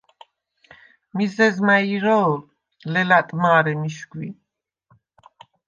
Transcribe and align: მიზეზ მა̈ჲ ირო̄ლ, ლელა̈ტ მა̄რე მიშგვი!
მიზეზ 1.15 1.55
მა̈ჲ 1.65 1.85
ირო̄ლ, 1.95 2.31
ლელა̈ტ 2.91 3.29
მა̄რე 3.41 3.73
მიშგვი! 3.81 4.29